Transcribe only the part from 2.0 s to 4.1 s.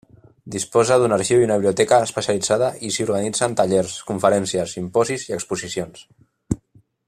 especialitzada i s’hi organitzen tallers,